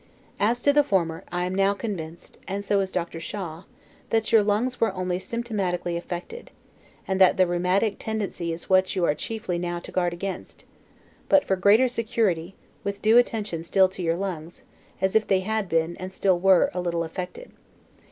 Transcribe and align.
As 0.39 0.63
to 0.63 0.73
the 0.73 0.83
former, 0.83 1.23
I 1.31 1.45
am 1.45 1.53
now 1.53 1.75
convinced, 1.75 2.39
and 2.47 2.63
so 2.65 2.79
is 2.79 2.91
Dr. 2.91 3.19
Shaw, 3.19 3.65
that 4.09 4.31
your 4.31 4.41
lungs 4.41 4.81
were 4.81 4.91
only 4.93 5.19
symptomatically 5.19 5.95
affected; 5.95 6.49
and 7.07 7.21
that 7.21 7.37
the 7.37 7.45
rheumatic 7.45 7.97
tendency 7.99 8.51
is 8.51 8.67
what 8.67 8.95
you 8.95 9.05
are 9.05 9.13
chiefly 9.13 9.59
now 9.59 9.77
to 9.77 9.91
guard 9.91 10.11
against, 10.11 10.65
but 11.29 11.43
(for 11.43 11.55
greater 11.55 11.87
security) 11.87 12.55
with 12.83 13.03
due 13.03 13.19
attention 13.19 13.63
still 13.63 13.89
to 13.89 14.01
your 14.01 14.17
lungs, 14.17 14.63
as 15.01 15.15
if 15.15 15.27
they 15.27 15.41
had 15.41 15.69
been, 15.69 15.95
and 15.97 16.11
still 16.11 16.39
were, 16.39 16.71
a 16.73 16.81
little 16.81 17.03
affected. 17.03 17.51